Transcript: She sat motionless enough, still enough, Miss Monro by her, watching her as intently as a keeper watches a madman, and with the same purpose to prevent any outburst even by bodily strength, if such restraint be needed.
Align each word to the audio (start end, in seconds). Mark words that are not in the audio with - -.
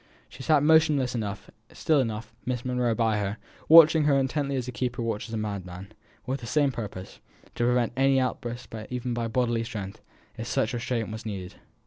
She 0.29 0.41
sat 0.41 0.63
motionless 0.63 1.13
enough, 1.13 1.51
still 1.73 1.99
enough, 1.99 2.33
Miss 2.43 2.65
Monro 2.65 2.95
by 2.95 3.17
her, 3.19 3.37
watching 3.69 4.05
her 4.05 4.15
as 4.15 4.21
intently 4.21 4.55
as 4.55 4.67
a 4.67 4.71
keeper 4.71 5.03
watches 5.03 5.31
a 5.31 5.37
madman, 5.37 5.83
and 5.89 5.93
with 6.25 6.39
the 6.39 6.47
same 6.47 6.71
purpose 6.71 7.19
to 7.53 7.65
prevent 7.65 7.93
any 7.95 8.19
outburst 8.19 8.73
even 8.89 9.13
by 9.13 9.27
bodily 9.27 9.63
strength, 9.63 10.01
if 10.39 10.47
such 10.47 10.73
restraint 10.73 11.11
be 11.23 11.29
needed. 11.29 11.53